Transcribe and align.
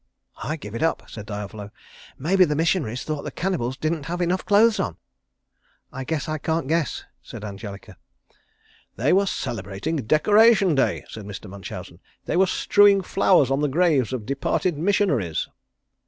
"I 0.41 0.55
give 0.55 0.73
it 0.73 0.81
up," 0.81 1.07
said 1.07 1.27
Diavolo, 1.27 1.69
"maybe 2.17 2.43
the 2.43 2.55
missionaries 2.55 3.03
thought 3.03 3.21
the 3.21 3.29
cannibals 3.29 3.77
didn't 3.77 4.07
have 4.07 4.19
enough 4.19 4.43
clothes 4.43 4.79
on." 4.79 4.97
"I 5.93 6.05
guess 6.05 6.27
I 6.27 6.39
can't 6.39 6.67
guess," 6.67 7.03
said 7.21 7.43
Angelica. 7.45 7.97
"They 8.95 9.13
were 9.13 9.27
celebrating 9.27 9.97
Decoration 9.97 10.73
Day," 10.73 11.05
said 11.07 11.25
Mr. 11.27 11.47
Munchausen. 11.47 11.99
"They 12.25 12.35
were 12.35 12.47
strewing 12.47 13.03
flowers 13.03 13.51
on 13.51 13.61
the 13.61 13.67
graves 13.67 14.11
of 14.11 14.25
departed 14.25 14.75
missionaries." 14.75 15.47